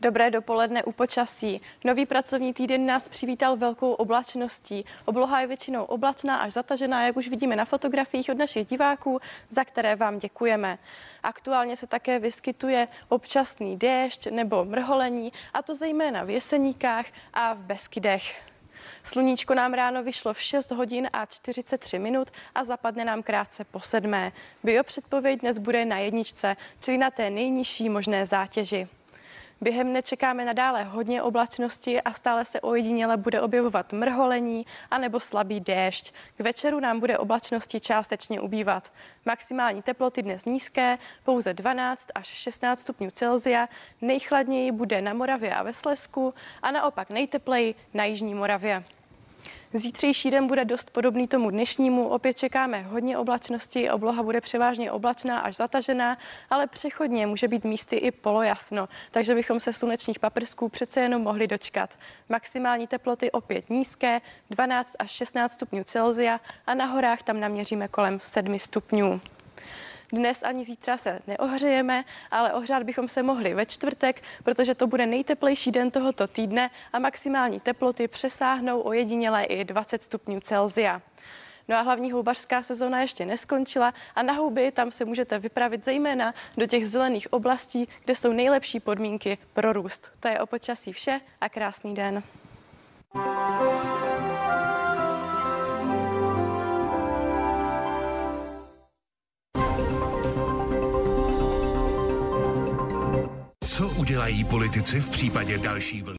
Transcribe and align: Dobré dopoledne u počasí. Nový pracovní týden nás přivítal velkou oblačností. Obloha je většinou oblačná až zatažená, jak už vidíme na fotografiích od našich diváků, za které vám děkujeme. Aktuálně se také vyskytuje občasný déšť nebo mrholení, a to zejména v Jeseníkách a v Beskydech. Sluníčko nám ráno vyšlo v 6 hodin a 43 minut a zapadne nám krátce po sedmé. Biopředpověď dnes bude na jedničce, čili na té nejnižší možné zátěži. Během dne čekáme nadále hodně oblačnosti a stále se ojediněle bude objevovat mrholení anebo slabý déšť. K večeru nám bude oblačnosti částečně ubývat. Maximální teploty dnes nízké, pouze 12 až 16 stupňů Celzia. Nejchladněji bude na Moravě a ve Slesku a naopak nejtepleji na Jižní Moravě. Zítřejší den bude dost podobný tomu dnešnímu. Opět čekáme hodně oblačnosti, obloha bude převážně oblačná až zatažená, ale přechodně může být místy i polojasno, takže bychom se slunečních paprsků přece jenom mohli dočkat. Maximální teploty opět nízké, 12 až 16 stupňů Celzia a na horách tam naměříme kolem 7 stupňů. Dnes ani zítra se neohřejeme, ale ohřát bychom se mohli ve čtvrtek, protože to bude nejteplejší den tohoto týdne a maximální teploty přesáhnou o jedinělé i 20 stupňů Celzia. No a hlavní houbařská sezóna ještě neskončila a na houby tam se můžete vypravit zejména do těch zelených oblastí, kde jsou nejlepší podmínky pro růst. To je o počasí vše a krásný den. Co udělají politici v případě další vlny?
Dobré 0.00 0.30
dopoledne 0.30 0.84
u 0.84 0.92
počasí. 0.92 1.60
Nový 1.84 2.06
pracovní 2.06 2.54
týden 2.54 2.86
nás 2.86 3.08
přivítal 3.08 3.56
velkou 3.56 3.92
oblačností. 3.92 4.84
Obloha 5.04 5.40
je 5.40 5.46
většinou 5.46 5.84
oblačná 5.84 6.36
až 6.36 6.52
zatažená, 6.52 7.02
jak 7.02 7.16
už 7.16 7.28
vidíme 7.28 7.56
na 7.56 7.64
fotografiích 7.64 8.28
od 8.30 8.38
našich 8.38 8.66
diváků, 8.66 9.20
za 9.50 9.64
které 9.64 9.96
vám 9.96 10.18
děkujeme. 10.18 10.78
Aktuálně 11.22 11.76
se 11.76 11.86
také 11.86 12.18
vyskytuje 12.18 12.88
občasný 13.08 13.76
déšť 13.76 14.26
nebo 14.26 14.64
mrholení, 14.64 15.32
a 15.54 15.62
to 15.62 15.74
zejména 15.74 16.24
v 16.24 16.30
Jeseníkách 16.30 17.06
a 17.34 17.54
v 17.54 17.58
Beskydech. 17.58 18.42
Sluníčko 19.02 19.54
nám 19.54 19.74
ráno 19.74 20.02
vyšlo 20.02 20.34
v 20.34 20.40
6 20.40 20.70
hodin 20.70 21.08
a 21.12 21.26
43 21.26 21.98
minut 21.98 22.28
a 22.54 22.64
zapadne 22.64 23.04
nám 23.04 23.22
krátce 23.22 23.64
po 23.64 23.80
sedmé. 23.80 24.32
Biopředpověď 24.64 25.40
dnes 25.40 25.58
bude 25.58 25.84
na 25.84 25.98
jedničce, 25.98 26.56
čili 26.80 26.98
na 26.98 27.10
té 27.10 27.30
nejnižší 27.30 27.88
možné 27.88 28.26
zátěži. 28.26 28.88
Během 29.60 29.88
dne 29.88 30.02
čekáme 30.02 30.44
nadále 30.44 30.84
hodně 30.84 31.22
oblačnosti 31.22 32.02
a 32.02 32.12
stále 32.12 32.44
se 32.44 32.60
ojediněle 32.60 33.16
bude 33.16 33.40
objevovat 33.40 33.92
mrholení 33.92 34.66
anebo 34.90 35.20
slabý 35.20 35.60
déšť. 35.60 36.14
K 36.36 36.40
večeru 36.40 36.80
nám 36.80 37.00
bude 37.00 37.18
oblačnosti 37.18 37.80
částečně 37.80 38.40
ubývat. 38.40 38.92
Maximální 39.26 39.82
teploty 39.82 40.22
dnes 40.22 40.44
nízké, 40.44 40.98
pouze 41.24 41.54
12 41.54 42.08
až 42.14 42.26
16 42.26 42.80
stupňů 42.80 43.10
Celzia. 43.10 43.68
Nejchladněji 44.00 44.72
bude 44.72 45.02
na 45.02 45.14
Moravě 45.14 45.54
a 45.54 45.62
ve 45.62 45.74
Slesku 45.74 46.34
a 46.62 46.70
naopak 46.70 47.10
nejtepleji 47.10 47.74
na 47.94 48.04
Jižní 48.04 48.34
Moravě. 48.34 48.84
Zítřejší 49.72 50.30
den 50.30 50.46
bude 50.46 50.64
dost 50.64 50.90
podobný 50.90 51.28
tomu 51.28 51.50
dnešnímu. 51.50 52.08
Opět 52.08 52.38
čekáme 52.38 52.82
hodně 52.82 53.18
oblačnosti, 53.18 53.90
obloha 53.90 54.22
bude 54.22 54.40
převážně 54.40 54.92
oblačná 54.92 55.38
až 55.38 55.56
zatažená, 55.56 56.18
ale 56.50 56.66
přechodně 56.66 57.26
může 57.26 57.48
být 57.48 57.64
místy 57.64 57.96
i 57.96 58.10
polojasno, 58.10 58.88
takže 59.10 59.34
bychom 59.34 59.60
se 59.60 59.72
slunečních 59.72 60.18
paprsků 60.18 60.68
přece 60.68 61.00
jenom 61.00 61.22
mohli 61.22 61.46
dočkat. 61.46 61.98
Maximální 62.28 62.86
teploty 62.86 63.30
opět 63.30 63.70
nízké, 63.70 64.20
12 64.50 64.96
až 64.98 65.10
16 65.10 65.52
stupňů 65.52 65.84
Celzia 65.84 66.40
a 66.66 66.74
na 66.74 66.84
horách 66.84 67.22
tam 67.22 67.40
naměříme 67.40 67.88
kolem 67.88 68.20
7 68.20 68.58
stupňů. 68.58 69.20
Dnes 70.12 70.42
ani 70.42 70.64
zítra 70.64 70.96
se 70.96 71.18
neohřejeme, 71.26 72.04
ale 72.30 72.52
ohřát 72.52 72.82
bychom 72.82 73.08
se 73.08 73.22
mohli 73.22 73.54
ve 73.54 73.66
čtvrtek, 73.66 74.22
protože 74.44 74.74
to 74.74 74.86
bude 74.86 75.06
nejteplejší 75.06 75.72
den 75.72 75.90
tohoto 75.90 76.26
týdne 76.26 76.70
a 76.92 76.98
maximální 76.98 77.60
teploty 77.60 78.08
přesáhnou 78.08 78.80
o 78.80 78.92
jedinělé 78.92 79.44
i 79.44 79.64
20 79.64 80.02
stupňů 80.02 80.40
Celzia. 80.40 81.02
No 81.68 81.76
a 81.76 81.80
hlavní 81.80 82.12
houbařská 82.12 82.62
sezóna 82.62 83.00
ještě 83.00 83.26
neskončila 83.26 83.94
a 84.14 84.22
na 84.22 84.32
houby 84.32 84.72
tam 84.72 84.92
se 84.92 85.04
můžete 85.04 85.38
vypravit 85.38 85.84
zejména 85.84 86.34
do 86.56 86.66
těch 86.66 86.88
zelených 86.88 87.32
oblastí, 87.32 87.88
kde 88.04 88.14
jsou 88.14 88.32
nejlepší 88.32 88.80
podmínky 88.80 89.38
pro 89.52 89.72
růst. 89.72 90.08
To 90.20 90.28
je 90.28 90.40
o 90.40 90.46
počasí 90.46 90.92
vše 90.92 91.20
a 91.40 91.48
krásný 91.48 91.94
den. 91.94 92.22
Co 103.68 103.88
udělají 103.88 104.44
politici 104.44 105.00
v 105.00 105.08
případě 105.08 105.58
další 105.58 106.02
vlny? 106.02 106.16